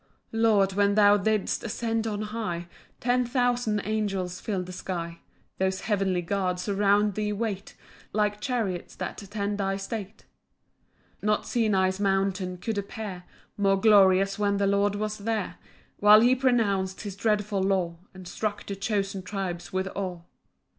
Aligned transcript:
1 0.31 0.41
Lord, 0.41 0.73
when 0.73 0.95
thou 0.95 1.15
didst 1.15 1.63
ascend 1.63 2.07
on 2.07 2.23
high, 2.23 2.65
Ten 2.99 3.23
thousand 3.23 3.81
angels 3.85 4.39
fill'd 4.41 4.65
the 4.65 4.71
sky; 4.71 5.19
Those 5.59 5.81
heavenly 5.81 6.23
guards 6.23 6.67
around 6.67 7.13
thee 7.13 7.31
wait, 7.31 7.75
Like 8.11 8.41
chariots 8.41 8.95
that 8.95 9.21
attend 9.21 9.59
thy 9.59 9.77
state. 9.77 10.25
2 11.19 11.27
Not 11.27 11.45
Sinai's 11.45 11.99
mountain 11.99 12.57
could 12.57 12.79
appear 12.79 13.25
More 13.57 13.79
glorious 13.79 14.39
when 14.39 14.57
the 14.57 14.65
Lord 14.65 14.95
was 14.95 15.19
there; 15.19 15.57
While 15.99 16.21
he 16.21 16.33
pronounc'd 16.33 17.01
his 17.01 17.15
dreadful 17.15 17.61
law, 17.61 17.97
And 18.11 18.27
struck 18.27 18.65
the 18.65 18.75
chosen 18.75 19.21
tribes 19.21 19.71
with 19.71 19.87
awe. 19.95 20.21